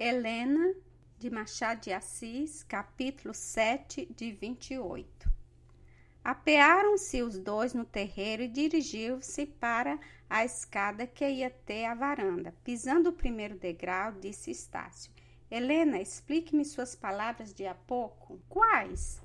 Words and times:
Helena 0.00 0.76
de 1.18 1.28
Machado 1.28 1.80
de 1.80 1.92
Assis, 1.92 2.62
capítulo 2.62 3.34
7, 3.34 4.06
de 4.14 4.30
28. 4.30 5.28
Apearam-se 6.22 7.20
os 7.20 7.36
dois 7.36 7.74
no 7.74 7.84
terreiro 7.84 8.44
e 8.44 8.48
dirigiu-se 8.48 9.44
para 9.44 9.98
a 10.30 10.44
escada 10.44 11.04
que 11.04 11.28
ia 11.28 11.48
até 11.48 11.84
a 11.84 11.96
varanda. 11.96 12.54
Pisando 12.62 13.10
o 13.10 13.12
primeiro 13.12 13.56
degrau, 13.56 14.12
disse 14.12 14.52
Estácio: 14.52 15.10
Helena, 15.50 16.00
explique-me 16.00 16.64
suas 16.64 16.94
palavras 16.94 17.52
de 17.52 17.66
há 17.66 17.74
pouco. 17.74 18.38
Quais? 18.48 19.20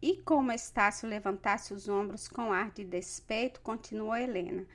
E 0.00 0.16
como 0.16 0.52
Estácio 0.52 1.06
levantasse 1.06 1.74
os 1.74 1.86
ombros 1.86 2.28
com 2.28 2.50
ar 2.50 2.70
de 2.70 2.82
despeito, 2.82 3.60
continuou 3.60 4.16
Helena. 4.16 4.66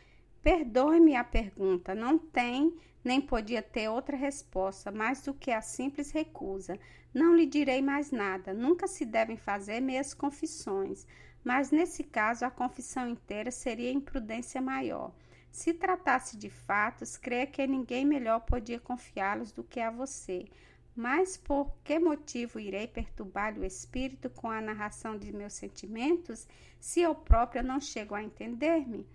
Perdoe-me 0.44 1.16
a 1.16 1.24
pergunta, 1.24 1.96
não 1.96 2.20
tem 2.20 2.78
nem 3.04 3.20
podia 3.20 3.62
ter 3.62 3.90
outra 3.90 4.16
resposta 4.16 4.92
mais 4.92 5.22
do 5.22 5.34
que 5.34 5.52
a 5.52 5.62
simples 5.62 6.12
recusa. 6.12 6.80
Não 7.14 7.36
lhe 7.36 7.46
direi 7.46 7.82
mais 7.82 8.12
nada. 8.12 8.54
Nunca 8.54 8.88
se 8.88 9.06
devem 9.06 9.36
fazer 9.36 9.80
meias 9.82 10.14
confissões, 10.14 11.06
mas 11.44 11.70
nesse 11.70 12.04
caso 12.04 12.46
a 12.46 12.52
confissão 12.52 13.08
inteira 13.08 13.52
seria 13.52 13.92
imprudência 13.92 14.62
maior. 14.62 15.14
Se 15.52 15.74
tratasse 15.74 16.36
de 16.38 16.50
fatos, 16.50 17.16
creia 17.18 17.46
que 17.46 17.68
ninguém 17.68 18.06
melhor 18.06 18.40
podia 18.40 18.80
confiá-los 18.80 19.52
do 19.52 19.64
que 19.64 19.80
a 19.80 19.92
você. 19.92 20.48
Mas 20.96 21.38
por 21.38 21.76
que 21.84 22.00
motivo 22.00 22.60
irei 22.60 22.88
perturbar 22.88 23.58
o 23.58 23.66
espírito 23.66 24.30
com 24.30 24.50
a 24.50 24.62
narração 24.62 25.18
de 25.18 25.32
meus 25.32 25.54
sentimentos, 25.54 26.48
se 26.80 27.02
eu 27.02 27.14
própria 27.14 27.62
não 27.62 27.80
chego 27.80 28.16
a 28.16 28.24
entender-me? 28.24 29.08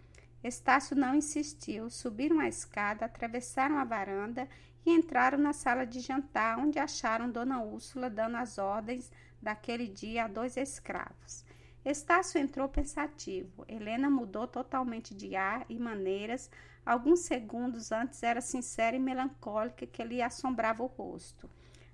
Estácio 0.42 0.96
não 0.96 1.14
insistiu. 1.14 1.90
Subiram 1.90 2.38
a 2.40 2.48
escada, 2.48 3.04
atravessaram 3.04 3.78
a 3.78 3.84
varanda 3.84 4.48
e 4.86 4.90
entraram 4.90 5.38
na 5.38 5.52
sala 5.52 5.84
de 5.84 6.00
jantar, 6.00 6.58
onde 6.58 6.78
acharam 6.78 7.30
Dona 7.30 7.62
Úrsula 7.62 8.08
dando 8.08 8.36
as 8.36 8.58
ordens 8.58 9.10
daquele 9.40 9.88
dia 9.88 10.24
a 10.24 10.28
dois 10.28 10.56
escravos. 10.56 11.44
Estácio 11.84 12.40
entrou 12.40 12.68
pensativo. 12.68 13.64
Helena 13.68 14.10
mudou 14.10 14.46
totalmente 14.46 15.14
de 15.14 15.34
ar 15.36 15.64
e 15.68 15.78
maneiras. 15.78 16.50
Alguns 16.84 17.20
segundos 17.20 17.92
antes 17.92 18.22
era 18.22 18.40
sincera 18.40 18.96
e 18.96 18.98
melancólica 18.98 19.86
que 19.86 20.04
lhe 20.04 20.20
assombrava 20.20 20.82
o 20.82 20.86
rosto. 20.86 21.48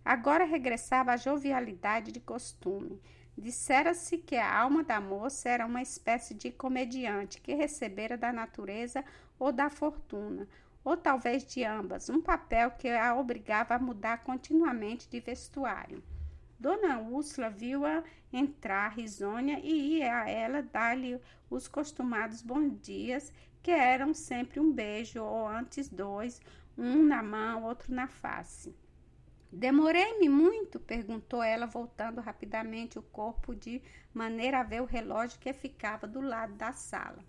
Agora 0.04 0.44
regressava 0.44 1.12
à 1.12 1.16
jovialidade 1.16 2.12
de 2.12 2.20
costume. 2.20 3.00
Dissera-se 3.36 4.18
que 4.18 4.36
a 4.36 4.60
alma 4.60 4.84
da 4.84 5.00
moça 5.00 5.48
era 5.48 5.66
uma 5.66 5.82
espécie 5.82 6.34
de 6.34 6.52
comediante 6.52 7.40
que 7.40 7.54
recebera 7.54 8.16
da 8.16 8.32
natureza 8.32 9.04
ou 9.38 9.50
da 9.50 9.68
fortuna, 9.68 10.46
ou 10.84 10.96
talvez 10.96 11.44
de 11.44 11.64
ambas, 11.64 12.08
um 12.08 12.20
papel 12.20 12.70
que 12.70 12.88
a 12.88 13.14
obrigava 13.14 13.74
a 13.74 13.78
mudar 13.78 14.18
continuamente 14.18 15.08
de 15.08 15.18
vestuário. 15.18 16.02
Dona 16.58 17.00
Úrsula 17.00 17.50
viu-a 17.50 18.04
entrar 18.32 18.88
risonha 18.88 19.58
e 19.62 19.98
ia 19.98 20.22
a 20.22 20.30
ela 20.30 20.62
dar-lhe 20.62 21.20
os 21.50 21.66
costumados 21.66 22.40
bons 22.40 22.80
dias, 22.80 23.32
que 23.62 23.70
eram 23.70 24.14
sempre 24.14 24.60
um 24.60 24.70
beijo 24.72 25.22
ou 25.22 25.48
antes 25.48 25.88
dois, 25.88 26.40
um 26.78 27.02
na 27.02 27.22
mão, 27.22 27.64
outro 27.64 27.92
na 27.92 28.06
face. 28.06 28.74
Demorei-me 29.54 30.28
muito? 30.28 30.80
perguntou 30.80 31.40
ela, 31.40 31.64
voltando 31.64 32.20
rapidamente 32.20 32.98
o 32.98 33.02
corpo 33.02 33.54
de 33.54 33.80
maneira 34.12 34.58
a 34.58 34.62
ver 34.64 34.82
o 34.82 34.84
relógio 34.84 35.38
que 35.38 35.52
ficava 35.52 36.08
do 36.08 36.20
lado 36.20 36.54
da 36.54 36.72
sala. 36.72 37.24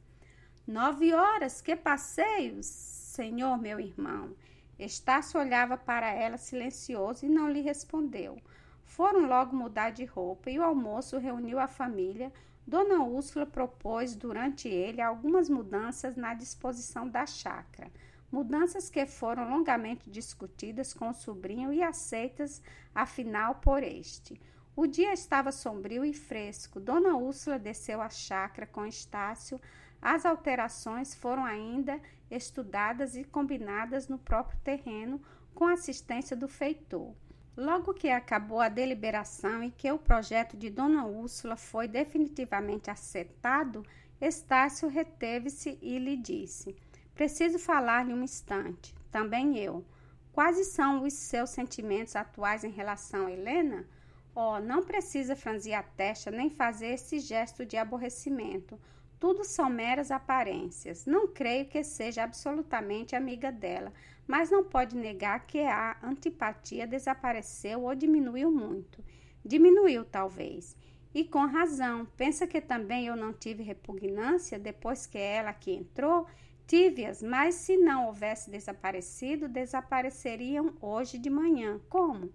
Nove 0.65 1.13
horas, 1.13 1.61
que 1.61 1.75
passeios, 1.75 2.65
senhor 2.65 3.59
meu 3.59 3.79
irmão. 3.79 4.35
Estácio 4.79 5.39
olhava 5.39 5.77
para 5.77 6.11
ela 6.11 6.35
silencioso 6.35 7.27
e 7.27 7.29
não 7.29 7.47
lhe 7.47 7.61
respondeu. 7.61 8.41
Foram 8.83 9.27
logo 9.27 9.55
mudar 9.55 9.91
de 9.91 10.03
roupa 10.03 10.49
e 10.49 10.57
o 10.57 10.63
almoço 10.63 11.19
reuniu 11.19 11.59
a 11.59 11.67
família. 11.67 12.33
Dona 12.65 13.03
Úrsula 13.03 13.45
propôs 13.45 14.15
durante 14.15 14.67
ele 14.67 14.99
algumas 14.99 15.47
mudanças 15.47 16.15
na 16.15 16.33
disposição 16.33 17.07
da 17.07 17.27
chácara 17.27 17.91
mudanças 18.35 18.89
que 18.89 19.05
foram 19.05 19.49
longamente 19.49 20.09
discutidas 20.09 20.93
com 20.93 21.07
o 21.07 21.13
sobrinho 21.13 21.71
e 21.71 21.81
aceitas, 21.81 22.61
afinal, 22.93 23.55
por 23.55 23.81
este. 23.81 24.37
O 24.75 24.85
dia 24.85 25.13
estava 25.13 25.53
sombrio 25.53 26.03
e 26.03 26.13
fresco. 26.13 26.81
Dona 26.81 27.15
Úrsula 27.15 27.57
desceu 27.57 28.01
à 28.01 28.09
chácara 28.09 28.67
com 28.67 28.85
Estácio. 28.85 29.57
As 30.01 30.25
alterações 30.25 31.15
foram 31.15 31.45
ainda 31.45 31.97
estudadas 32.29 33.15
e 33.15 33.23
combinadas 33.23 34.09
no 34.09 34.17
próprio 34.17 34.59
terreno, 34.59 35.21
com 35.53 35.65
assistência 35.65 36.35
do 36.35 36.49
feitor. 36.49 37.15
Logo 37.55 37.93
que 37.93 38.09
acabou 38.09 38.59
a 38.59 38.67
deliberação 38.67 39.63
e 39.63 39.71
que 39.71 39.89
o 39.89 39.97
projeto 39.97 40.57
de 40.57 40.69
Dona 40.69 41.05
Úrsula 41.05 41.55
foi 41.55 41.87
definitivamente 41.87 42.91
acertado, 42.91 43.85
Estácio 44.19 44.87
reteve-se 44.87 45.77
e 45.81 45.97
lhe 45.99 46.15
disse: 46.15 46.75
Preciso 47.15 47.57
falar-lhe 47.57 48.13
um 48.13 48.21
instante. 48.21 48.93
Também 49.09 49.57
eu. 49.57 49.85
Quais 50.33 50.67
são 50.67 51.03
os 51.03 51.13
seus 51.13 51.49
sentimentos 51.49 52.13
atuais 52.13 52.65
em 52.65 52.69
relação 52.69 53.27
a 53.27 53.31
Helena? 53.31 53.87
Oh, 54.35 54.59
não 54.59 54.83
precisa 54.83 55.33
franzir 55.33 55.73
a 55.73 55.81
testa 55.81 56.29
nem 56.29 56.49
fazer 56.49 56.87
esse 56.87 57.19
gesto 57.19 57.65
de 57.65 57.77
aborrecimento. 57.77 58.77
Tudo 59.17 59.45
são 59.45 59.69
meras 59.69 60.11
aparências. 60.11 61.05
Não 61.05 61.25
creio 61.25 61.65
que 61.67 61.81
seja 61.85 62.23
absolutamente 62.23 63.15
amiga 63.15 63.49
dela, 63.49 63.93
mas 64.27 64.51
não 64.51 64.65
pode 64.65 64.97
negar 64.97 65.47
que 65.47 65.61
a 65.61 65.95
antipatia 66.03 66.85
desapareceu 66.85 67.83
ou 67.83 67.95
diminuiu 67.95 68.51
muito. 68.51 69.01
Diminuiu, 69.43 70.03
talvez. 70.03 70.75
E 71.13 71.23
com 71.23 71.45
razão. 71.45 72.05
Pensa 72.17 72.45
que 72.45 72.59
também 72.59 73.07
eu 73.07 73.15
não 73.15 73.31
tive 73.31 73.63
repugnância 73.63 74.59
depois 74.59 75.05
que 75.05 75.17
ela 75.17 75.51
aqui 75.51 75.71
entrou? 75.71 76.27
Tive-as, 76.67 77.21
mas 77.21 77.55
se 77.55 77.77
não 77.77 78.07
houvesse 78.07 78.49
desaparecido, 78.49 79.47
desapareceriam 79.47 80.73
hoje 80.81 81.19
de 81.19 81.29
manhã. 81.29 81.79
Como? 81.87 82.33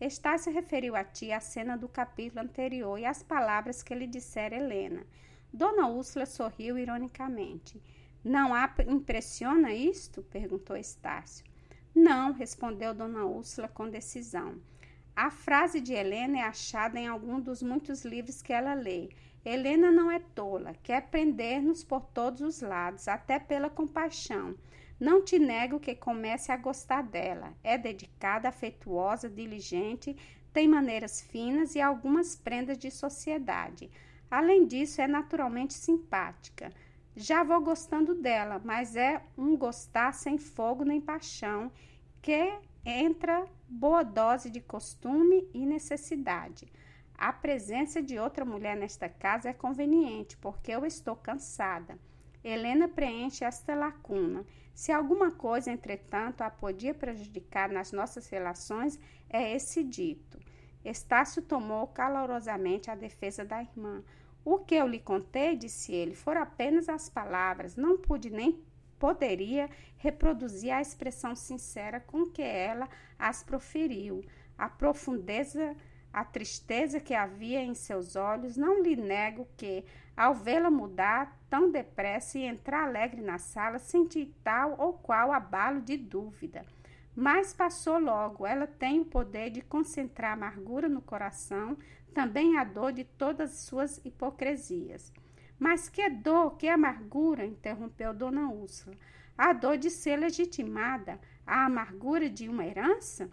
Estácio 0.00 0.52
referiu 0.52 0.94
a 0.94 1.02
ti 1.02 1.32
a 1.32 1.40
cena 1.40 1.76
do 1.76 1.88
capítulo 1.88 2.42
anterior 2.42 2.98
e 2.98 3.04
as 3.04 3.22
palavras 3.22 3.82
que 3.82 3.94
lhe 3.94 4.06
dissera 4.06 4.54
Helena. 4.54 5.04
Dona 5.52 5.88
Úrsula 5.88 6.24
sorriu 6.24 6.78
ironicamente. 6.78 7.82
Não 8.22 8.54
a 8.54 8.72
impressiona 8.86 9.74
isto? 9.74 10.22
perguntou 10.22 10.76
Estácio. 10.76 11.44
Não, 11.94 12.32
respondeu 12.32 12.94
Dona 12.94 13.24
Úrsula 13.24 13.68
com 13.68 13.88
decisão. 13.88 14.60
A 15.16 15.30
frase 15.30 15.80
de 15.80 15.92
Helena 15.92 16.38
é 16.38 16.42
achada 16.42 16.98
em 16.98 17.06
algum 17.06 17.40
dos 17.40 17.62
muitos 17.62 18.04
livros 18.04 18.42
que 18.42 18.52
ela 18.52 18.74
lê. 18.74 19.10
Helena 19.44 19.92
não 19.92 20.10
é 20.10 20.18
tola, 20.18 20.74
quer 20.82 21.08
prender-nos 21.08 21.84
por 21.84 22.00
todos 22.06 22.40
os 22.40 22.62
lados, 22.62 23.08
até 23.08 23.38
pela 23.38 23.68
compaixão. 23.68 24.54
Não 24.98 25.22
te 25.22 25.38
nego 25.38 25.78
que 25.78 25.94
comece 25.94 26.50
a 26.50 26.56
gostar 26.56 27.02
dela. 27.02 27.52
É 27.62 27.76
dedicada, 27.76 28.48
afetuosa, 28.48 29.28
diligente, 29.28 30.16
tem 30.52 30.66
maneiras 30.66 31.20
finas 31.20 31.74
e 31.74 31.80
algumas 31.80 32.36
prendas 32.36 32.78
de 32.78 32.90
sociedade. 32.90 33.90
Além 34.30 34.66
disso, 34.66 35.02
é 35.02 35.06
naturalmente 35.06 35.74
simpática. 35.74 36.72
Já 37.14 37.42
vou 37.42 37.60
gostando 37.60 38.14
dela, 38.14 38.60
mas 38.64 38.96
é 38.96 39.22
um 39.36 39.56
gostar 39.56 40.12
sem 40.12 40.38
fogo 40.38 40.84
nem 40.84 41.00
paixão, 41.00 41.70
que 42.22 42.52
entra 42.84 43.44
boa 43.68 44.02
dose 44.02 44.48
de 44.48 44.60
costume 44.60 45.48
e 45.52 45.66
necessidade. 45.66 46.66
A 47.16 47.32
presença 47.32 48.02
de 48.02 48.18
outra 48.18 48.44
mulher 48.44 48.76
nesta 48.76 49.08
casa 49.08 49.48
é 49.48 49.52
conveniente, 49.52 50.36
porque 50.36 50.72
eu 50.72 50.84
estou 50.84 51.16
cansada. 51.16 51.98
Helena 52.42 52.88
preenche 52.88 53.44
esta 53.44 53.74
lacuna. 53.74 54.44
Se 54.74 54.92
alguma 54.92 55.30
coisa, 55.30 55.70
entretanto, 55.70 56.42
a 56.42 56.50
podia 56.50 56.92
prejudicar 56.92 57.70
nas 57.70 57.92
nossas 57.92 58.28
relações, 58.28 58.98
é 59.30 59.54
esse 59.54 59.82
dito. 59.82 60.38
Estácio 60.84 61.40
tomou 61.40 61.86
calorosamente 61.86 62.90
a 62.90 62.94
defesa 62.94 63.44
da 63.44 63.62
irmã. 63.62 64.02
O 64.44 64.58
que 64.58 64.74
eu 64.74 64.86
lhe 64.86 64.98
contei, 64.98 65.56
disse 65.56 65.94
ele, 65.94 66.14
foram 66.14 66.42
apenas 66.42 66.88
as 66.88 67.08
palavras. 67.08 67.76
Não 67.76 67.96
pude 67.96 68.28
nem 68.28 68.62
poderia 68.98 69.70
reproduzir 69.96 70.72
a 70.72 70.82
expressão 70.82 71.34
sincera 71.34 72.00
com 72.00 72.26
que 72.26 72.42
ela 72.42 72.88
as 73.18 73.42
proferiu. 73.42 74.22
A 74.58 74.68
profundeza 74.68 75.74
a 76.14 76.24
tristeza 76.24 77.00
que 77.00 77.12
havia 77.12 77.60
em 77.60 77.74
seus 77.74 78.14
olhos, 78.14 78.56
não 78.56 78.80
lhe 78.80 78.94
nego 78.94 79.48
que, 79.56 79.84
ao 80.16 80.32
vê-la 80.32 80.70
mudar 80.70 81.36
tão 81.50 81.72
depressa 81.72 82.38
e 82.38 82.44
entrar 82.44 82.84
alegre 82.84 83.20
na 83.20 83.36
sala, 83.36 83.80
senti 83.80 84.32
tal 84.44 84.76
ou 84.78 84.92
qual 84.92 85.32
abalo 85.32 85.80
de 85.80 85.96
dúvida. 85.96 86.64
Mas 87.16 87.52
passou 87.52 87.98
logo. 87.98 88.46
Ela 88.46 88.64
tem 88.66 89.00
o 89.00 89.04
poder 89.04 89.50
de 89.50 89.60
concentrar 89.60 90.34
amargura 90.34 90.88
no 90.88 91.02
coração, 91.02 91.76
também 92.14 92.56
a 92.58 92.62
dor 92.62 92.92
de 92.92 93.02
todas 93.02 93.50
suas 93.58 94.00
hipocrisias. 94.04 95.12
Mas 95.58 95.88
que 95.88 96.08
dor, 96.08 96.56
que 96.56 96.68
amargura, 96.68 97.44
interrompeu 97.44 98.14
Dona 98.14 98.48
Úrsula. 98.48 98.96
A 99.36 99.52
dor 99.52 99.76
de 99.76 99.90
ser 99.90 100.16
legitimada, 100.16 101.18
a 101.44 101.64
amargura 101.66 102.30
de 102.30 102.48
uma 102.48 102.64
herança? 102.64 103.28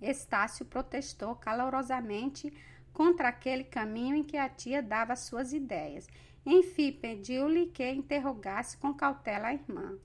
Estácio 0.00 0.64
protestou 0.64 1.34
calorosamente 1.36 2.52
contra 2.92 3.28
aquele 3.28 3.64
caminho 3.64 4.16
em 4.16 4.22
que 4.22 4.36
a 4.36 4.48
tia 4.48 4.82
dava 4.82 5.16
suas 5.16 5.52
ideias. 5.52 6.06
Enfim, 6.44 6.92
pediu-lhe 6.92 7.66
que 7.66 7.88
interrogasse 7.90 8.76
com 8.76 8.94
cautela 8.94 9.48
a 9.48 9.54
irmã. 9.54 9.98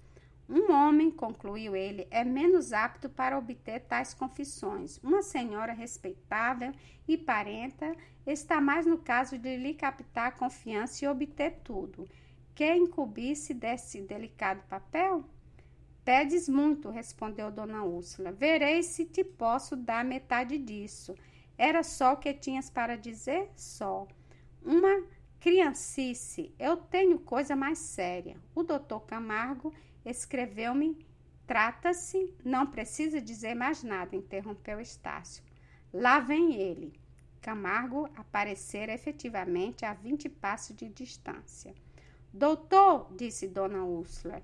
Um 0.50 0.74
homem, 0.74 1.10
concluiu 1.10 1.76
ele, 1.76 2.06
é 2.12 2.26
menos 2.26 2.74
apto 2.74 3.08
para 3.08 3.38
obter 3.38 3.80
tais 3.82 4.14
confissões. 4.14 4.98
Uma 5.02 5.22
senhora 5.22 5.72
respeitável 5.72 6.74
e 7.08 7.18
parenta 7.18 7.96
está 8.28 8.60
mais 8.60 8.86
no 8.86 8.98
caso 8.98 9.38
de 9.38 9.56
lhe 9.56 9.74
captar 9.74 10.28
a 10.28 10.32
confiança 10.32 11.06
e 11.06 11.08
obter 11.08 11.62
tudo. 11.64 12.10
Quer 12.54 12.76
incumbir-se 12.76 13.54
desse 13.54 14.02
delicado 14.02 14.62
papel? 14.68 15.24
Pedes 16.04 16.50
muito, 16.50 16.90
respondeu 16.90 17.52
Dona 17.52 17.84
Úrsula. 17.84 18.32
Verei 18.32 18.82
se 18.84 19.06
te 19.06 19.24
posso 19.24 19.76
dar 19.76 20.04
metade 20.04 20.58
disso. 20.58 21.16
Era 21.58 21.84
só 21.84 22.14
o 22.14 22.18
que 22.18 22.34
tinhas 22.34 22.70
para 22.70 22.98
dizer? 22.98 23.52
Só. 23.56 24.08
Uma 24.64 25.04
criancice. 25.40 26.54
Eu 26.58 26.78
tenho 26.78 27.20
coisa 27.20 27.56
mais 27.56 27.78
séria. 27.78 28.38
O 28.56 28.64
doutor 28.64 29.02
Camargo 29.02 29.74
Escreveu-me. 30.06 31.06
Trata-se. 31.46 32.34
Não 32.44 32.66
precisa 32.66 33.22
dizer 33.22 33.56
mais 33.56 33.84
nada, 33.84 34.16
interrompeu 34.16 34.80
Estácio. 34.80 35.44
Lá 35.94 36.20
vem 36.20 36.56
ele. 36.56 36.94
Camargo 37.42 38.08
aparecera 38.16 38.94
efetivamente 38.94 39.84
a 39.84 39.94
vinte 39.94 40.30
passos 40.30 40.76
de 40.76 40.88
distância. 40.90 41.74
Doutor, 42.34 43.12
disse 43.16 43.48
Dona 43.48 43.84
Úrsula, 43.84 44.42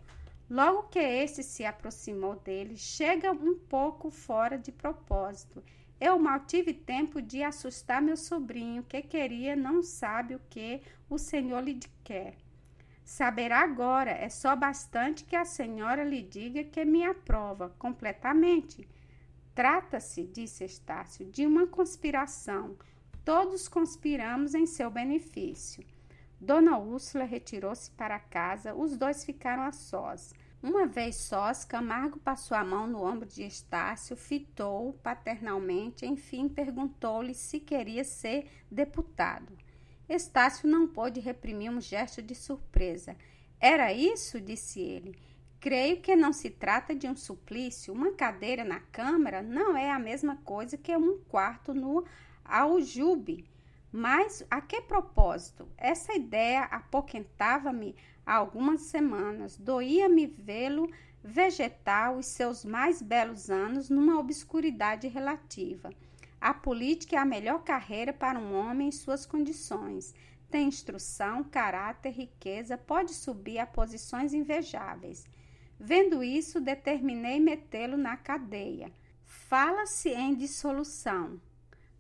logo 0.49 0.83
que 0.83 0.99
este 0.99 1.44
se 1.44 1.65
aproximou 1.65 2.35
dele, 2.35 2.77
chega 2.77 3.31
um 3.31 3.57
pouco 3.57 4.09
fora 4.09 4.57
de 4.57 4.71
propósito. 4.71 5.63
Eu 5.99 6.19
mal 6.19 6.41
tive 6.41 6.73
tempo 6.73 7.21
de 7.21 7.44
assustar 7.44 8.01
meu 8.01 8.15
sobrinho, 8.15 8.83
que 8.83 9.01
queria, 9.01 9.55
não 9.55 9.81
sabe 9.81 10.35
o 10.35 10.41
que 10.49 10.81
o 11.09 11.17
senhor 11.17 11.63
lhe 11.63 11.79
quer. 12.03 12.35
Saberá 13.03 13.61
agora, 13.61 14.11
é 14.11 14.29
só 14.29 14.55
bastante 14.55 15.23
que 15.23 15.35
a 15.35 15.45
senhora 15.45 16.03
lhe 16.03 16.21
diga 16.21 16.63
que 16.63 16.83
me 16.83 17.03
aprova 17.03 17.73
completamente. 17.79 18.88
Trata-se, 19.55 20.23
disse 20.23 20.65
Estácio, 20.65 21.25
de 21.25 21.45
uma 21.45 21.65
conspiração. 21.65 22.77
Todos 23.23 23.67
conspiramos 23.67 24.53
em 24.53 24.65
seu 24.65 24.91
benefício. 24.91 25.83
Dona 26.39 26.77
Úrsula 26.77 27.23
retirou-se 27.23 27.89
para 27.91 28.19
casa, 28.19 28.75
os 28.75 28.95
dois 28.95 29.25
ficaram 29.25 29.63
a 29.63 29.71
sós. 29.71 30.33
Uma 30.61 30.85
vez 30.85 31.15
sós, 31.15 31.65
Camargo 31.65 32.19
passou 32.19 32.55
a 32.55 32.63
mão 32.63 32.87
no 32.87 33.03
ombro 33.03 33.27
de 33.27 33.43
Estácio, 33.43 34.15
fitou-o 34.15 34.93
paternalmente, 34.93 36.05
enfim 36.05 36.47
perguntou-lhe 36.47 37.33
se 37.33 37.59
queria 37.59 38.03
ser 38.03 38.47
deputado. 38.69 39.57
Estácio 40.09 40.69
não 40.69 40.87
pôde 40.87 41.19
reprimir 41.19 41.71
um 41.71 41.81
gesto 41.81 42.21
de 42.21 42.33
surpresa. 42.33 43.15
Era 43.59 43.91
isso? 43.91 44.39
disse 44.39 44.79
ele. 44.79 45.15
Creio 45.59 46.01
que 46.01 46.15
não 46.15 46.31
se 46.31 46.49
trata 46.49 46.95
de 46.95 47.07
um 47.07 47.15
suplício. 47.15 47.93
Uma 47.93 48.11
cadeira 48.11 48.63
na 48.63 48.79
Câmara 48.79 49.41
não 49.41 49.75
é 49.75 49.91
a 49.91 49.99
mesma 49.99 50.37
coisa 50.37 50.77
que 50.77 50.95
um 50.95 51.19
quarto 51.27 51.73
no 51.73 52.05
aljube. 52.45 53.45
Mas 53.91 54.45
a 54.51 54.59
que 54.61 54.81
propósito? 54.81 55.67
Essa 55.77 56.13
ideia 56.13 56.63
apoquentava-me 56.63 57.95
há 58.25 58.35
algumas 58.35 58.81
semanas. 58.81 59.57
Doía-me 59.57 60.27
vê-lo 60.27 60.89
vegetar 61.23 62.13
os 62.13 62.25
seus 62.25 62.63
mais 62.63 63.01
belos 63.01 63.49
anos 63.49 63.89
numa 63.89 64.19
obscuridade 64.19 65.07
relativa. 65.07 65.89
A 66.39 66.53
política 66.53 67.15
é 67.15 67.19
a 67.19 67.25
melhor 67.25 67.63
carreira 67.63 68.13
para 68.13 68.39
um 68.39 68.53
homem 68.53 68.89
em 68.89 68.91
suas 68.91 69.25
condições. 69.25 70.13
Tem 70.49 70.67
instrução, 70.67 71.43
caráter, 71.43 72.11
riqueza, 72.11 72.77
pode 72.77 73.13
subir 73.13 73.59
a 73.59 73.65
posições 73.65 74.33
invejáveis. 74.33 75.25
Vendo 75.79 76.23
isso, 76.23 76.61
determinei 76.61 77.39
metê-lo 77.39 77.97
na 77.97 78.15
cadeia. 78.15 78.91
Fala-se 79.23 80.09
em 80.09 80.35
dissolução. 80.35 81.39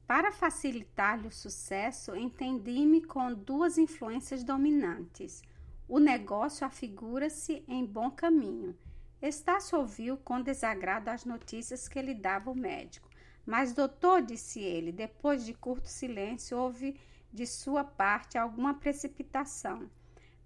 Para 0.07 0.31
facilitar-lhe 0.31 1.27
o 1.27 1.31
sucesso, 1.31 2.15
entendi-me 2.15 3.01
com 3.01 3.33
duas 3.33 3.77
influências 3.77 4.41
dominantes. 4.41 5.43
O 5.85 5.99
negócio 5.99 6.65
afigura-se 6.65 7.61
em 7.67 7.85
bom 7.85 8.09
caminho. 8.09 8.73
Estácio 9.21 9.77
ouviu 9.77 10.15
com 10.15 10.41
desagrado 10.41 11.09
as 11.09 11.25
notícias 11.25 11.89
que 11.89 12.01
lhe 12.01 12.13
dava 12.13 12.49
o 12.49 12.55
médico. 12.55 13.09
Mas, 13.45 13.73
doutor, 13.73 14.21
disse 14.21 14.61
ele, 14.61 14.93
depois 14.93 15.45
de 15.45 15.53
curto 15.53 15.89
silêncio, 15.89 16.57
houve 16.57 16.97
de 17.33 17.45
sua 17.45 17.83
parte 17.83 18.37
alguma 18.37 18.75
precipitação. 18.75 19.89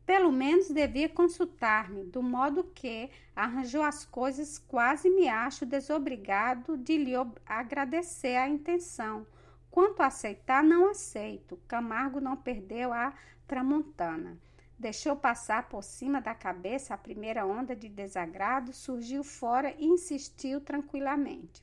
Pelo 0.07 0.31
menos 0.31 0.69
devia 0.69 1.07
consultar-me, 1.07 2.03
do 2.03 2.23
modo 2.23 2.63
que 2.63 3.11
arranjou 3.35 3.83
as 3.83 4.05
coisas, 4.05 4.57
quase 4.57 5.07
me 5.07 5.27
acho 5.27 5.67
desobrigado 5.67 6.75
de 6.77 6.97
lhe 6.97 7.13
agradecer 7.45 8.35
a 8.35 8.49
intenção. 8.49 9.27
Quanto 9.71 10.01
a 10.01 10.07
aceitar, 10.07 10.61
não 10.61 10.91
aceito. 10.91 11.57
Camargo 11.67 12.19
não 12.19 12.35
perdeu 12.35 12.91
a 12.91 13.13
tramontana. 13.47 14.37
Deixou 14.77 15.15
passar 15.15 15.69
por 15.69 15.83
cima 15.83 16.19
da 16.19 16.35
cabeça 16.35 16.93
a 16.93 16.97
primeira 16.97 17.45
onda 17.45 17.75
de 17.75 17.87
desagrado, 17.87 18.73
surgiu 18.73 19.23
fora 19.23 19.73
e 19.77 19.85
insistiu 19.85 20.59
tranquilamente. 20.59 21.61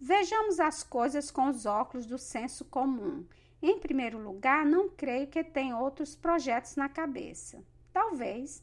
Vejamos 0.00 0.58
as 0.60 0.82
coisas 0.82 1.30
com 1.30 1.48
os 1.48 1.66
óculos 1.66 2.06
do 2.06 2.16
senso 2.16 2.64
comum. 2.64 3.26
Em 3.60 3.78
primeiro 3.78 4.18
lugar, 4.18 4.64
não 4.64 4.88
creio 4.88 5.26
que 5.26 5.42
tenha 5.42 5.78
outros 5.78 6.14
projetos 6.14 6.76
na 6.76 6.88
cabeça. 6.88 7.62
Talvez. 7.92 8.62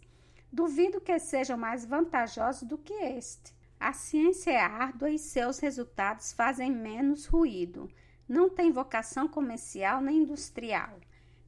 Duvido 0.52 1.02
que 1.02 1.18
sejam 1.20 1.58
mais 1.58 1.86
vantajosos 1.86 2.64
do 2.64 2.78
que 2.78 2.94
este. 2.94 3.54
A 3.80 3.94
ciência 3.94 4.52
é 4.52 4.60
árdua 4.60 5.10
e 5.10 5.18
seus 5.18 5.60
resultados 5.60 6.34
fazem 6.34 6.72
menos 6.72 7.26
ruído. 7.26 7.90
Não 8.32 8.50
tem 8.50 8.72
vocação 8.72 9.28
comercial 9.28 10.02
nem 10.02 10.20
industrial. 10.20 11.00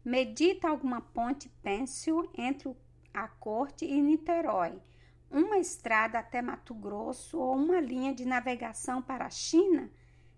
Medita 0.04 0.68
alguma 0.68 1.00
ponte 1.00 1.48
pêncil 1.62 2.30
entre 2.38 2.76
a 3.14 3.28
corte 3.28 3.86
e 3.86 4.02
Niterói 4.02 4.82
uma 5.34 5.58
estrada 5.58 6.20
até 6.20 6.44
Mato 6.44 6.76
Grosso 6.76 7.40
ou 7.40 7.56
uma 7.56 7.80
linha 7.80 8.14
de 8.14 8.24
navegação 8.24 9.02
para 9.02 9.26
a 9.26 9.32
China 9.32 9.90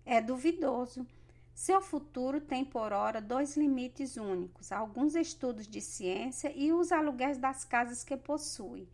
é 0.06 0.22
duvidoso. 0.22 1.06
Seu 1.54 1.82
futuro 1.82 2.40
tem 2.40 2.64
por 2.64 2.92
hora 2.92 3.20
dois 3.20 3.58
limites 3.58 4.16
únicos: 4.16 4.72
alguns 4.72 5.14
estudos 5.14 5.68
de 5.68 5.82
ciência 5.82 6.50
e 6.56 6.72
os 6.72 6.92
aluguéis 6.92 7.36
das 7.36 7.62
casas 7.62 8.02
que 8.02 8.16
possui. 8.16 8.88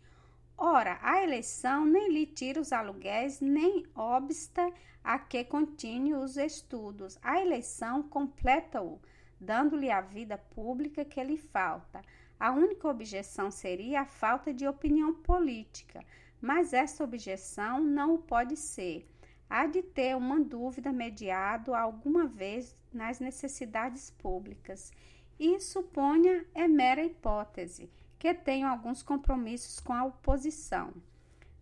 Ora, 0.65 0.97
a 1.03 1.21
eleição 1.21 1.85
nem 1.85 2.09
lhe 2.13 2.25
tira 2.25 2.61
os 2.61 2.73
aluguéis, 2.73 3.41
nem 3.41 3.85
obsta 3.97 4.73
a 5.03 5.19
que 5.19 5.43
continue 5.43 6.15
os 6.15 6.37
estudos. 6.37 7.19
A 7.21 7.41
eleição 7.41 8.01
completa-o, 8.01 9.01
dando-lhe 9.41 9.91
a 9.91 10.01
vida 10.01 10.39
pública 10.39 11.05
que 11.05 11.21
lhe 11.25 11.37
falta. 11.37 12.01
A 12.39 12.53
única 12.53 12.87
objeção 12.87 13.51
seria 13.51 14.03
a 14.03 14.07
falta 14.07 14.55
de 14.55 14.65
opinião 14.65 15.13
política, 15.13 16.05
mas 16.41 16.73
essa 16.73 17.03
objeção 17.03 17.81
não 17.81 18.15
o 18.15 18.19
pode 18.19 18.57
ser. 18.57 19.05
Há 19.51 19.67
de 19.67 19.83
ter 19.83 20.17
uma 20.17 20.39
dúvida 20.39 20.93
mediado 20.93 21.75
alguma 21.75 22.25
vez 22.25 22.77
nas 22.93 23.19
necessidades 23.19 24.11
públicas. 24.11 24.93
E 25.41 25.59
suponha 25.59 26.47
é 26.55 26.69
mera 26.69 27.03
hipótese, 27.03 27.91
que 28.23 28.33
tenho 28.33 28.69
alguns 28.69 29.03
compromissos 29.03 29.81
com 29.81 29.93
a 29.93 30.05
oposição. 30.05 30.95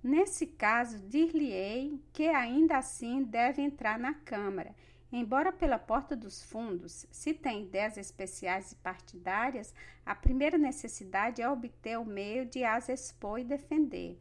Nesse 0.02 0.46
caso, 0.46 0.98
dir-lhe-ei 0.98 1.98
que 2.12 2.28
ainda 2.28 2.76
assim 2.76 3.22
deve 3.22 3.62
entrar 3.62 3.98
na 3.98 4.12
Câmara 4.12 4.74
Embora 5.12 5.50
pela 5.50 5.78
porta 5.78 6.14
dos 6.14 6.42
fundos 6.42 7.04
se 7.10 7.32
tem 7.34 7.62
ideias 7.62 7.96
especiais 7.96 8.72
e 8.72 8.76
partidárias, 8.76 9.74
a 10.06 10.14
primeira 10.14 10.56
necessidade 10.56 11.42
é 11.42 11.48
obter 11.48 11.98
o 11.98 12.04
meio 12.04 12.44
de 12.44 12.62
as 12.62 12.88
expor 12.88 13.40
e 13.40 13.44
defender. 13.44 14.16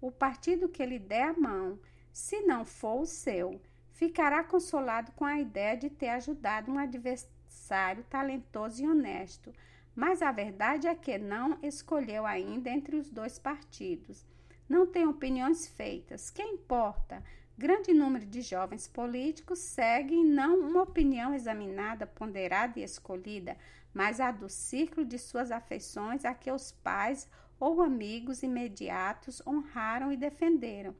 O 0.00 0.10
partido 0.10 0.68
que 0.68 0.84
lhe 0.84 0.98
der 0.98 1.28
a 1.28 1.32
mão, 1.32 1.78
se 2.12 2.40
não 2.40 2.64
for 2.64 3.02
o 3.02 3.06
seu, 3.06 3.60
ficará 3.92 4.42
consolado 4.42 5.12
com 5.12 5.24
a 5.24 5.38
ideia 5.38 5.76
de 5.76 5.88
ter 5.88 6.08
ajudado 6.08 6.72
um 6.72 6.78
adversário 6.78 8.02
talentoso 8.10 8.82
e 8.82 8.88
honesto. 8.88 9.52
Mas 9.94 10.22
a 10.22 10.32
verdade 10.32 10.86
é 10.86 10.94
que 10.94 11.18
não 11.18 11.58
escolheu 11.62 12.24
ainda 12.24 12.70
entre 12.70 12.96
os 12.96 13.10
dois 13.10 13.38
partidos. 13.38 14.24
Não 14.68 14.86
tem 14.86 15.06
opiniões 15.06 15.66
feitas. 15.66 16.30
Quem 16.30 16.54
importa? 16.54 17.22
Grande 17.58 17.92
número 17.92 18.24
de 18.24 18.40
jovens 18.40 18.88
políticos 18.88 19.58
seguem 19.58 20.24
não 20.24 20.58
uma 20.60 20.82
opinião 20.82 21.34
examinada, 21.34 22.06
ponderada 22.06 22.80
e 22.80 22.82
escolhida, 22.82 23.56
mas 23.92 24.20
a 24.20 24.30
do 24.30 24.48
círculo 24.48 25.04
de 25.04 25.18
suas 25.18 25.52
afeições 25.52 26.24
a 26.24 26.32
que 26.32 26.50
os 26.50 26.72
pais 26.72 27.28
ou 27.60 27.82
amigos 27.82 28.42
imediatos 28.42 29.42
honraram 29.46 30.10
e 30.10 30.16
defenderam, 30.16 30.96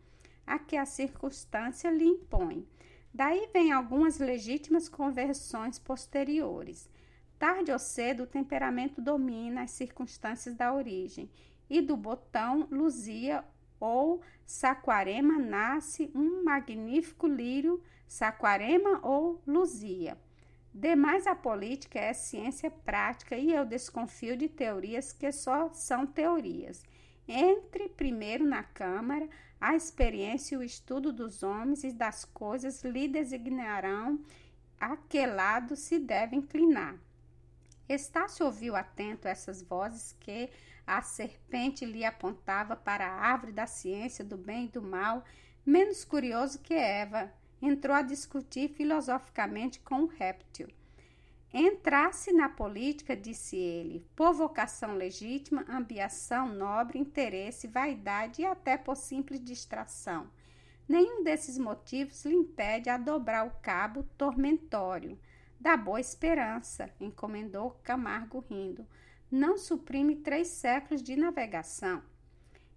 a 0.46 0.58
que 0.58 0.76
a 0.76 0.84
circunstância 0.84 1.90
lhe 1.90 2.04
impõe. 2.04 2.68
Daí 3.12 3.49
vem 3.52 3.72
algumas 3.72 4.18
legítimas 4.18 4.88
conversões 4.88 5.78
posteriores. 5.78 6.88
Tarde 7.42 7.72
ou 7.72 7.78
cedo, 7.80 8.22
o 8.22 8.26
temperamento 8.28 9.00
domina 9.02 9.64
as 9.64 9.72
circunstâncias 9.72 10.54
da 10.54 10.72
origem, 10.72 11.28
e 11.68 11.80
do 11.80 11.96
botão 11.96 12.68
luzia 12.70 13.44
ou 13.80 14.22
saquarema 14.46 15.40
nasce 15.40 16.08
um 16.14 16.44
magnífico 16.44 17.26
lírio, 17.26 17.82
saquarema 18.06 19.00
ou 19.02 19.42
luzia. 19.44 20.16
Demais 20.72 21.26
a 21.26 21.34
política 21.34 21.99
é 21.99 22.12
ciência 22.12 22.70
prática 22.70 23.37
e 23.37 23.52
eu 23.52 23.66
desconfio 23.66 24.37
de 24.37 24.49
teorias 24.49 25.12
que 25.12 25.32
só 25.32 25.68
são 25.72 26.06
teorias. 26.06 26.84
Entre 27.26 27.88
primeiro 27.88 28.44
na 28.44 28.62
Câmara, 28.62 29.28
a 29.61 29.75
experiência 29.75 30.54
e 30.54 30.58
o 30.58 30.62
estudo 30.62 31.12
dos 31.12 31.42
homens 31.42 31.82
e 31.82 31.90
das 31.90 32.25
coisas 32.25 32.84
lhe 32.84 33.08
designarão 33.08 34.20
a 34.78 34.96
que 34.96 35.26
lado 35.26 35.75
se 35.75 35.99
deve 35.99 36.37
inclinar. 36.37 36.96
Estácio 37.94 38.46
ouviu 38.46 38.75
atento 38.75 39.28
essas 39.28 39.62
vozes 39.62 40.16
que 40.18 40.49
a 40.87 41.02
serpente 41.02 41.84
lhe 41.84 42.06
apontava 42.06 42.75
para 42.75 43.06
a 43.06 43.20
árvore 43.20 43.52
da 43.52 43.66
ciência 43.66 44.25
do 44.25 44.37
bem 44.37 44.64
e 44.64 44.68
do 44.68 44.80
mal, 44.80 45.22
menos 45.64 46.02
curioso 46.02 46.58
que 46.61 46.72
Eva, 46.72 47.30
entrou 47.61 47.94
a 47.94 48.00
discutir 48.00 48.70
filosoficamente 48.70 49.78
com 49.80 50.04
o 50.04 50.06
réptil. 50.06 50.68
Entrasse 51.52 52.32
na 52.32 52.49
política, 52.49 53.14
disse 53.14 53.56
ele, 53.56 54.06
por 54.16 54.32
vocação 54.32 54.94
legítima, 54.94 55.66
ambição 55.68 56.49
nobre, 56.49 56.99
interesse, 56.99 57.68
vaidade 57.68 58.40
e 58.40 58.46
até 58.46 58.78
por 58.78 58.96
simples 58.96 59.44
distração. 59.44 60.30
Nenhum 60.88 61.22
desses 61.22 61.58
motivos 61.58 62.25
lhe 62.25 62.34
impede 62.34 62.88
a 62.88 62.96
dobrar 62.96 63.46
o 63.46 63.50
cabo 63.61 64.02
tormentório 64.16 65.18
da 65.62 65.76
boa 65.76 66.00
esperança, 66.00 66.90
encomendou 67.00 67.78
Camargo 67.85 68.45
rindo. 68.50 68.85
Não 69.31 69.57
suprime 69.57 70.16
três 70.16 70.49
séculos 70.49 71.00
de 71.00 71.14
navegação. 71.14 72.02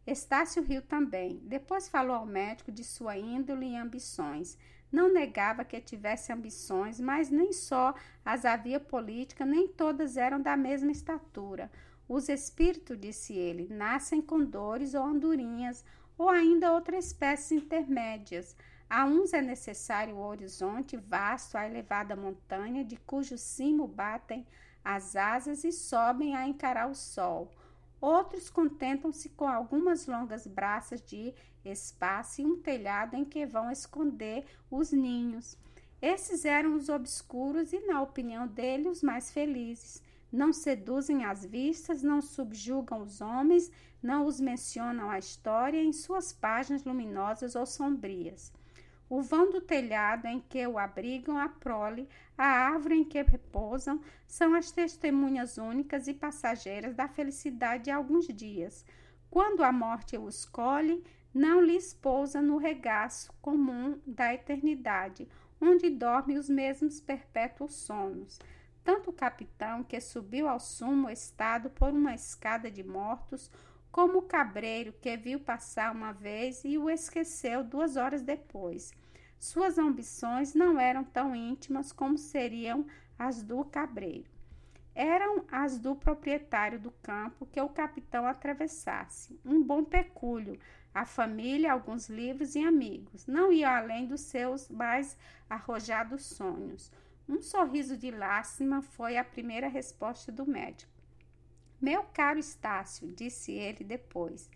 Estácio 0.06 0.62
riu 0.62 0.84
também. 0.84 1.42
Depois 1.46 1.90
falou 1.90 2.16
ao 2.16 2.28
médico 2.28 2.72
de 2.72 2.84
sua 2.84 3.18
índole 3.18 3.72
e 3.72 3.76
ambições. 3.76 4.56
Não 4.92 5.12
negava 5.12 5.66
que 5.66 5.82
tivesse 5.82 6.32
ambições, 6.32 7.00
mas 7.00 7.32
nem 7.32 7.52
só 7.52 7.96
as 8.24 8.46
havia 8.46 8.80
política, 8.80 9.44
nem 9.48 9.68
todas 9.68 10.16
eram 10.16 10.40
da 10.40 10.56
mesma 10.56 10.92
estatura. 10.92 11.72
Os 12.08 12.30
espíritos, 12.30 13.00
disse 13.00 13.34
ele, 13.34 13.68
nascem 13.68 14.22
com 14.22 14.46
dores 14.46 14.94
ou 14.94 15.04
andorinhas, 15.04 15.84
ou 16.20 16.30
ainda 16.30 16.72
outras 16.72 17.08
espécies 17.08 17.52
intermédias. 17.64 18.56
A 18.88 19.04
uns 19.04 19.34
é 19.34 19.42
necessário 19.42 20.16
o 20.16 20.26
horizonte 20.26 20.96
vasto, 20.96 21.58
a 21.58 21.66
elevada 21.66 22.16
montanha, 22.16 22.86
de 22.86 22.96
cujo 22.98 23.36
cimo 23.36 23.88
batem 23.88 24.46
as 24.84 25.16
asas 25.16 25.64
e 25.64 25.72
sobem 25.72 26.36
a 26.36 26.48
encarar 26.48 26.88
o 26.90 26.94
sol. 26.94 27.52
Outros 28.00 28.48
contentam-se 28.48 29.30
com 29.30 29.48
algumas 29.48 30.06
longas 30.06 30.46
braças 30.46 31.02
de 31.02 31.34
espaço 31.64 32.42
e 32.42 32.46
um 32.46 32.62
telhado 32.62 33.16
em 33.16 33.26
que 33.26 33.44
vão 33.44 33.72
esconder 33.72 34.46
os 34.70 34.92
ninhos. 34.92 35.58
Esses 36.00 36.46
eram 36.46 36.76
os 36.76 36.88
obscuros 36.88 37.74
e, 37.74 37.80
na 37.88 38.04
opinião 38.04 38.48
dele, 38.48 38.88
os 38.88 39.02
mais 39.02 39.32
felizes. 39.32 40.04
Não 40.32 40.54
seduzem 40.54 41.26
as 41.26 41.44
vistas, 41.44 42.04
não 42.04 42.22
subjugam 42.22 43.02
os 43.02 43.20
homens, 43.20 43.72
não 44.02 44.28
os 44.28 44.40
mencionam 44.40 45.10
a 45.10 45.18
história 45.18 45.82
em 45.82 45.92
suas 45.92 46.32
páginas 46.32 46.84
luminosas 46.84 47.56
ou 47.56 47.66
sombrias 47.66 48.54
o 49.10 49.22
vão 49.22 49.52
do 49.52 49.62
telhado 49.62 50.26
em 50.26 50.40
que 50.40 50.66
o 50.66 50.78
abrigam 50.78 51.38
a 51.38 51.48
prole, 51.48 52.08
a 52.38 52.46
árvore 52.46 52.96
em 52.96 53.04
que 53.04 53.22
repousam, 53.22 54.02
são 54.26 54.54
as 54.54 54.72
testemunhas 54.72 55.58
únicas 55.58 56.08
e 56.08 56.14
passageiras 56.14 56.96
da 56.96 57.08
felicidade 57.08 57.86
de 57.86 57.92
alguns 57.92 58.28
dias. 58.28 58.86
Quando 59.30 59.64
a 59.64 59.72
morte 59.72 60.18
o 60.18 60.28
escolhe, 60.28 61.04
não 61.34 61.62
lhes 61.62 61.94
pousa 61.94 62.42
no 62.42 62.58
regaço 62.58 63.34
comum 63.42 64.00
da 64.06 64.34
eternidade, 64.34 65.28
onde 65.60 65.90
dormem 65.90 66.38
os 66.38 66.50
mesmos 66.50 67.02
perpétuos 67.02 67.76
sonos. 67.76 68.40
Tanto 68.84 69.10
o 69.10 69.14
capitão, 69.14 69.84
que 69.84 70.00
subiu 70.00 70.48
ao 70.48 70.60
sumo 70.60 71.10
estado 71.10 71.70
por 71.72 71.90
uma 71.90 72.14
escada 72.14 72.70
de 72.70 72.84
mortos, 72.84 73.52
como 73.96 74.18
o 74.18 74.24
cabreiro 74.24 74.92
que 75.00 75.16
viu 75.16 75.40
passar 75.40 75.96
uma 75.96 76.12
vez 76.12 76.66
e 76.66 76.78
o 76.78 76.90
esqueceu 76.90 77.64
duas 77.64 77.96
horas 77.96 78.22
depois. 78.22 78.92
Suas 79.40 79.78
ambições 79.78 80.54
não 80.54 80.78
eram 80.78 81.02
tão 81.02 81.34
íntimas 81.34 81.94
como 81.94 82.18
seriam 82.18 82.86
as 83.18 83.42
do 83.42 83.64
cabreiro. 83.64 84.30
Eram 84.94 85.46
as 85.50 85.80
do 85.80 85.96
proprietário 85.96 86.78
do 86.78 86.92
campo 86.92 87.46
que 87.46 87.62
o 87.62 87.70
capitão 87.70 88.28
atravessasse, 88.28 89.40
um 89.46 89.64
bom 89.64 89.82
pecúlio, 89.82 90.60
a 90.94 91.06
família, 91.06 91.72
alguns 91.72 92.10
livros 92.10 92.54
e 92.54 92.66
amigos. 92.66 93.26
Não 93.26 93.50
ia 93.50 93.78
além 93.78 94.08
dos 94.08 94.20
seus 94.20 94.68
mais 94.68 95.18
arrojados 95.50 96.26
sonhos. 96.26 96.92
Um 97.30 97.42
sorriso 97.42 97.96
de 97.96 98.12
lástima 98.12 98.82
foi 98.82 99.16
a 99.16 99.24
primeira 99.24 99.70
resposta 99.70 100.34
do 100.34 100.46
médico. 100.46 100.95
Meu 101.86 102.02
caro 102.02 102.40
Estácio, 102.40 103.12
disse 103.12 103.52
ele 103.52 103.84
depois, 103.84 104.50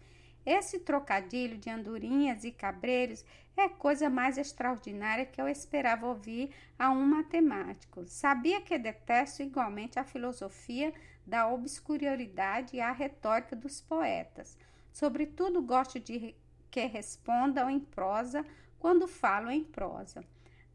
esse 0.43 0.79
trocadilho 0.79 1.59
de 1.59 1.69
andorinhas 1.69 2.43
e 2.43 2.51
cabreiros 2.51 3.23
é 3.55 3.69
coisa 3.69 4.09
mais 4.09 4.35
extraordinária 4.35 5.27
que 5.27 5.39
eu 5.39 5.47
esperava 5.47 6.07
ouvir 6.07 6.49
a 6.79 6.89
um 6.89 7.05
matemático. 7.05 8.03
Sabia 8.07 8.59
que 8.61 8.79
detesto 8.79 9.43
igualmente 9.43 9.99
a 9.99 10.03
filosofia 10.03 10.91
da 11.23 11.47
obscuridade 11.47 12.77
e 12.77 12.81
a 12.81 12.91
retórica 12.91 13.55
dos 13.55 13.79
poetas. 13.79 14.57
Sobretudo 14.91 15.61
gosto 15.61 15.99
de 15.99 16.33
que 16.71 16.87
respondam 16.87 17.69
em 17.69 17.79
prosa 17.79 18.43
quando 18.79 19.07
falo 19.07 19.51
em 19.51 19.63
prosa. 19.63 20.25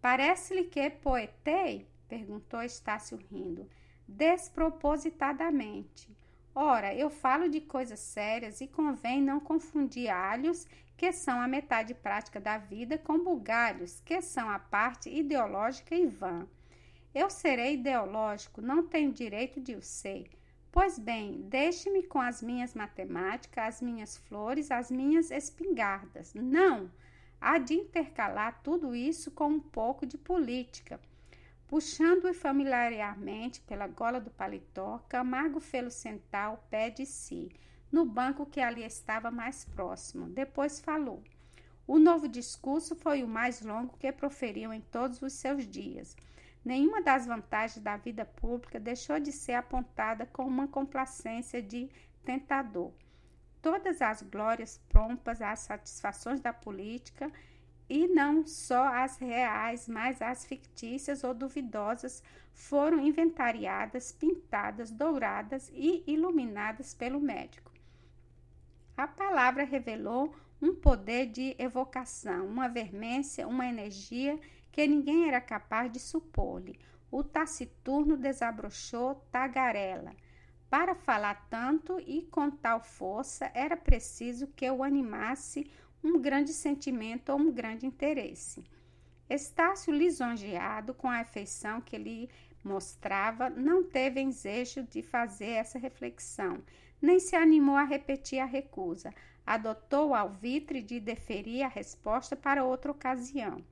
Parece-lhe 0.01 0.63
que 0.63 0.89
poetei? 0.89 1.89
perguntou 2.09 2.63
Estácio 2.63 3.19
rindo. 3.29 3.69
Despropositadamente. 4.07 6.15
Ora, 6.55 6.95
eu 6.95 7.11
falo 7.11 7.49
de 7.49 7.61
coisas 7.61 7.99
sérias 7.99 8.61
e 8.61 8.69
convém 8.69 9.21
não 9.21 9.41
confundir 9.41 10.09
alhos, 10.09 10.69
que 10.97 11.11
são 11.11 11.41
a 11.41 11.49
metade 11.49 11.95
prática 11.95 12.41
da 12.41 12.59
vida, 12.59 12.97
com 12.97 13.19
bugalhos, 13.19 14.01
que 14.01 14.23
são 14.23 14.49
a 14.49 14.61
parte 14.61 15.11
ideológica 15.11 15.97
e 15.97 16.07
vã. 16.07 16.47
Eu 17.13 17.29
serei 17.29 17.75
ideológico, 17.75 18.61
não 18.61 18.87
tenho 18.87 19.13
direito 19.13 19.61
de 19.61 19.75
o 19.75 19.83
ser. 19.83 20.31
Pois 20.71 20.97
bem, 20.97 21.43
deixe-me 21.43 22.05
com 22.05 22.21
as 22.21 22.41
minhas 22.41 22.73
matemáticas, 22.73 23.65
as 23.65 23.83
minhas 23.83 24.17
flores, 24.17 24.71
as 24.71 24.93
minhas 24.93 25.33
espingardas. 25.33 26.35
Não! 26.35 26.89
Há 27.41 27.59
de 27.59 27.75
intercalar 27.75 28.61
tudo 28.63 28.95
isso 28.95 29.31
com 29.33 29.49
um 29.49 29.61
pouco 29.61 30.07
de 30.07 30.17
política 30.17 31.01
Puxando-o 31.75 32.33
familiarmente 32.33 33.61
pela 33.63 33.89
gola 33.89 34.21
do 34.21 34.31
paletó, 34.31 35.05
Camargo 35.09 35.59
fê-lo 35.59 35.91
sentar 35.91 36.51
ao 36.51 36.59
pé 36.71 36.89
de 36.89 37.05
si, 37.05 37.51
no 37.91 38.05
banco 38.05 38.47
que 38.47 38.61
ali 38.61 38.85
estava 38.85 39.29
mais 39.29 39.65
próximo. 39.65 40.29
Depois 40.29 40.79
falou. 40.79 41.21
O 41.85 41.99
novo 41.99 42.29
discurso 42.29 42.95
foi 42.95 43.25
o 43.25 43.27
mais 43.27 43.61
longo 43.61 43.99
que 43.99 44.13
proferiu 44.13 44.73
em 44.73 44.81
todos 44.81 45.21
os 45.21 45.33
seus 45.33 45.67
dias. 45.67 46.17
Nenhuma 46.65 47.03
das 47.03 47.27
vantagens 47.27 47.83
da 47.83 47.97
vida 47.97 48.25
pública 48.25 48.79
deixou 48.79 49.19
de 49.19 49.33
ser 49.33 49.55
apontada 49.55 50.27
com 50.27 50.47
uma 50.47 50.69
complacência 50.69 51.61
de 51.61 51.91
tentador. 52.25 52.93
Todas 53.61 54.01
as 54.01 54.23
glórias 54.23 54.81
promptas 54.89 55.43
às 55.43 55.59
satisfações 55.59 56.41
da 56.41 56.53
política 56.53 57.33
e 57.89 58.09
não 58.09 58.47
só 58.47 58.87
as 58.87 59.19
reais, 59.19 59.89
mas 59.89 60.23
as 60.23 60.45
fictícias 60.45 61.23
ou 61.23 61.35
duvidosas 61.35 62.23
foram 62.53 63.01
inventariadas, 63.01 64.13
pintadas, 64.13 64.91
douradas 64.91 65.71
e 65.75 66.03
iluminadas 66.07 66.95
pelo 66.95 67.21
médico. 67.21 67.73
A 68.97 69.07
palavra 69.07 69.65
revelou 69.65 70.35
um 70.63 70.75
poder 70.75 71.27
de 71.27 71.55
evocação, 71.59 72.47
uma 72.47 72.69
vermência, 72.69 73.47
uma 73.47 73.67
energia 73.67 74.39
que 74.71 74.87
ninguém 74.87 75.29
era 75.29 75.41
capaz 75.41 75.91
de 75.91 75.99
supor-lhe. 75.99 76.79
O 77.11 77.23
taciturno 77.23 78.17
desabrochou 78.17 79.17
tagarela. 79.31 80.13
Para 80.71 80.95
falar 80.95 81.47
tanto 81.49 82.01
e 82.01 82.23
com 82.23 82.51
tal 82.51 82.81
força, 82.81 83.51
era 83.55 83.77
preciso 83.77 84.49
que 84.49 84.69
o 84.71 84.83
animasse 84.83 85.71
um 86.05 86.21
grande 86.21 86.53
sentimento 86.53 87.31
ou 87.33 87.39
um 87.39 87.51
grande 87.51 87.87
interesse. 87.87 88.63
Estácio, 89.29 89.91
lisonjeado 89.91 90.93
com 90.93 91.09
a 91.09 91.21
afeição 91.21 91.81
que 91.81 91.97
lhe 91.97 92.29
mostrava, 92.63 93.49
não 93.49 93.83
teve 93.83 94.21
ensejo 94.21 94.83
de 94.83 95.03
fazer 95.03 95.53
essa 95.53 95.79
reflexão, 95.79 96.63
nem 97.01 97.19
se 97.19 97.35
animou 97.35 97.77
a 97.77 97.85
repetir 97.85 98.39
a 98.39 98.45
recusa. 98.45 99.15
Adotou 99.47 100.11
o 100.11 100.15
alvitre 100.15 100.83
de 100.83 101.01
deferir 101.01 101.65
a 101.65 101.69
resposta 101.69 102.37
para 102.37 102.65
outra 102.65 102.91
ocasião. 102.91 103.63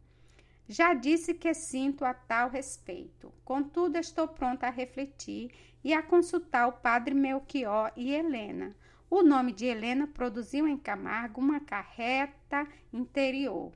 Já 0.69 0.95
disse 0.95 1.35
que 1.35 1.53
sinto 1.53 2.05
a 2.05 2.15
tal 2.15 2.49
respeito. 2.49 3.33
Contudo, 3.45 3.97
estou 3.99 4.29
pronta 4.29 4.67
a 4.67 4.71
refletir 4.71 5.51
e 5.85 5.93
a 5.93 6.03
consultar 6.03 6.69
o 6.69 6.73
padre 6.73 7.15
Melchior 7.15 7.93
e 7.97 8.13
Helena. 8.13 8.75
O 9.15 9.23
nome 9.23 9.53
de 9.53 9.67
Helena 9.67 10.07
produziu 10.07 10.67
em 10.67 10.79
Camargo 10.79 11.39
uma 11.39 11.61
carreta 11.61 12.67
interior. 12.91 13.71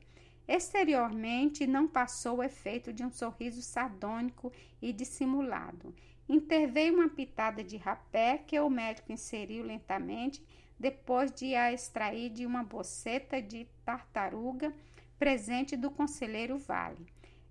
Exteriormente, 0.49 1.67
não 1.67 1.87
passou 1.87 2.39
o 2.39 2.43
efeito 2.43 2.91
de 2.91 3.05
um 3.05 3.11
sorriso 3.11 3.61
sardônico 3.61 4.51
e 4.81 4.95
dissimulado. 4.95 5.95
Interveio 6.27 6.95
uma 6.95 7.11
pitada 7.11 7.63
de 7.63 7.77
rapé 7.77 8.39
que 8.39 8.59
o 8.59 8.71
médico 8.71 9.13
inseriu 9.13 9.63
lentamente, 9.63 10.43
depois 10.81 11.31
de 11.31 11.55
a 11.55 11.71
extrair 11.71 12.31
de 12.31 12.47
uma 12.47 12.65
boceta 12.65 13.43
de 13.43 13.67
tartaruga 13.85 14.73
presente 15.19 15.77
do 15.77 15.91
conselheiro 15.91 16.57
Vale. 16.57 17.05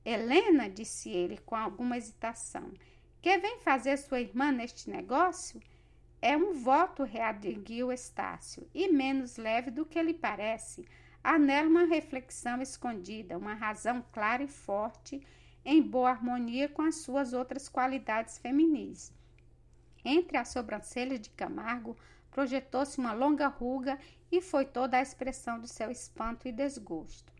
Helena, 0.04 0.68
disse 0.68 1.12
ele 1.12 1.38
com 1.38 1.56
alguma 1.56 1.98
hesitação, 2.00 2.74
que 3.22 3.38
vem 3.38 3.60
fazer 3.60 3.98
sua 3.98 4.22
irmã 4.22 4.52
neste 4.52 4.90
negócio? 4.90 5.62
É 6.28 6.36
um 6.36 6.54
voto, 6.54 7.04
readiguiu 7.04 7.92
Estácio, 7.92 8.68
e 8.74 8.92
menos 8.92 9.38
leve 9.38 9.70
do 9.70 9.86
que 9.86 10.02
lhe 10.02 10.12
parece. 10.12 10.84
Há 11.24 11.38
nela 11.38 11.70
uma 11.70 11.86
reflexão 11.86 12.60
escondida, 12.64 13.38
uma 13.38 13.54
razão 13.54 14.04
clara 14.12 14.42
e 14.42 14.48
forte, 14.48 15.22
em 15.64 15.80
boa 15.80 16.10
harmonia 16.10 16.68
com 16.68 16.82
as 16.82 16.96
suas 16.96 17.32
outras 17.32 17.70
qualidades 17.70 18.40
feminis. 18.40 19.14
Entre 20.04 20.36
as 20.36 20.48
sobrancelhas 20.48 21.20
de 21.20 21.30
Camargo 21.30 21.96
projetou-se 22.32 22.98
uma 22.98 23.14
longa 23.14 23.46
ruga 23.46 24.00
e 24.32 24.42
foi 24.42 24.66
toda 24.66 24.98
a 24.98 25.04
expressão 25.04 25.60
do 25.60 25.68
seu 25.68 25.92
espanto 25.92 26.48
e 26.48 26.52
desgosto. 26.52 27.32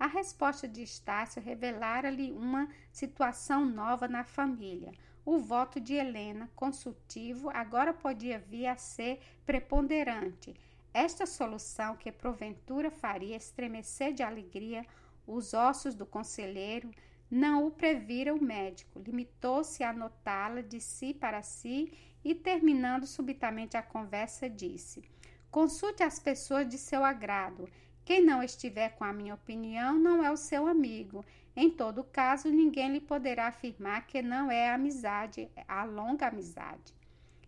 A 0.00 0.08
resposta 0.08 0.66
de 0.66 0.82
Estácio 0.82 1.40
revelara-lhe 1.40 2.32
uma 2.32 2.68
situação 2.90 3.64
nova 3.64 4.08
na 4.08 4.24
família. 4.24 4.90
O 5.24 5.38
voto 5.38 5.78
de 5.78 5.94
Helena, 5.94 6.50
consultivo, 6.56 7.48
agora 7.50 7.94
podia 7.94 8.38
vir 8.38 8.66
a 8.66 8.76
ser 8.76 9.20
preponderante. 9.46 10.52
Esta 10.92 11.26
solução, 11.26 11.96
que 11.96 12.10
porventura 12.10 12.90
faria 12.90 13.36
estremecer 13.36 14.12
de 14.12 14.22
alegria 14.22 14.84
os 15.26 15.54
ossos 15.54 15.94
do 15.94 16.04
conselheiro, 16.04 16.90
não 17.30 17.66
o 17.66 17.70
previra 17.70 18.34
o 18.34 18.42
médico. 18.42 18.98
Limitou-se 18.98 19.84
a 19.84 19.92
notá-la 19.92 20.60
de 20.60 20.80
si 20.80 21.14
para 21.14 21.40
si 21.40 21.92
e, 22.24 22.34
terminando 22.34 23.06
subitamente 23.06 23.76
a 23.76 23.82
conversa, 23.82 24.50
disse: 24.50 25.02
Consulte 25.50 26.02
as 26.02 26.18
pessoas 26.18 26.68
de 26.68 26.76
seu 26.76 27.04
agrado 27.04 27.68
quem 28.04 28.24
não 28.24 28.42
estiver 28.42 28.90
com 28.96 29.04
a 29.04 29.12
minha 29.12 29.34
opinião 29.34 29.96
não 29.96 30.24
é 30.24 30.30
o 30.30 30.36
seu 30.36 30.66
amigo. 30.66 31.24
Em 31.54 31.70
todo 31.70 32.02
caso, 32.04 32.48
ninguém 32.48 32.92
lhe 32.92 33.00
poderá 33.00 33.48
afirmar 33.48 34.06
que 34.06 34.22
não 34.22 34.50
é 34.50 34.70
amizade, 34.70 35.50
a 35.68 35.84
longa 35.84 36.28
amizade. 36.28 36.94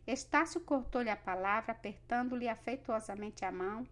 Estácio 0.06 0.60
cortou-lhe 0.60 1.08
a 1.08 1.16
palavra, 1.16 1.72
apertando-lhe 1.72 2.46
afetuosamente 2.46 3.44
a 3.44 3.50
mão. 3.50 3.86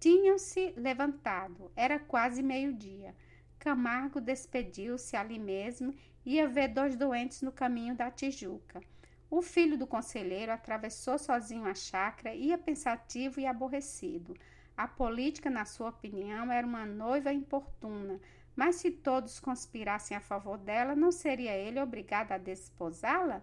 Tinham-se 0.00 0.74
levantado, 0.76 1.70
era 1.76 1.98
quase 1.98 2.42
meio-dia. 2.42 3.14
Camargo 3.58 4.20
despediu-se 4.20 5.16
ali 5.16 5.38
mesmo 5.38 5.94
e 6.24 6.34
ia 6.34 6.48
ver 6.48 6.68
dois 6.68 6.96
doentes 6.96 7.42
no 7.42 7.52
caminho 7.52 7.94
da 7.94 8.10
Tijuca. 8.10 8.80
O 9.30 9.40
filho 9.40 9.78
do 9.78 9.86
conselheiro 9.86 10.52
atravessou 10.52 11.18
sozinho 11.18 11.66
a 11.66 11.74
chácara, 11.74 12.34
ia 12.34 12.58
pensativo 12.58 13.40
e 13.40 13.46
aborrecido. 13.46 14.36
A 14.76 14.86
política, 14.86 15.48
na 15.48 15.64
sua 15.64 15.88
opinião, 15.88 16.50
era 16.52 16.66
uma 16.66 16.84
noiva 16.84 17.32
importuna, 17.32 18.20
mas 18.56 18.76
se 18.76 18.90
todos 18.90 19.38
conspirassem 19.38 20.16
a 20.16 20.20
favor 20.20 20.56
dela, 20.56 20.96
não 20.96 21.12
seria 21.12 21.52
ele 21.52 21.78
obrigado 21.78 22.32
a 22.32 22.38
desposá-la? 22.38 23.42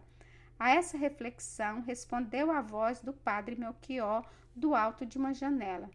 A 0.59 0.71
essa 0.71 0.97
reflexão 0.97 1.81
respondeu 1.81 2.51
a 2.51 2.61
voz 2.61 2.99
do 2.99 3.13
padre 3.13 3.55
Melchior 3.55 4.27
do 4.55 4.73
alto 4.73 5.05
de 5.05 5.17
uma 5.17 5.33
janela. 5.33 5.89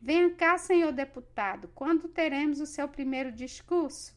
Venha 0.00 0.34
cá, 0.34 0.58
senhor 0.58 0.92
deputado, 0.92 1.70
quando 1.74 2.08
teremos 2.08 2.60
o 2.60 2.66
seu 2.66 2.88
primeiro 2.88 3.32
discurso? 3.32 4.14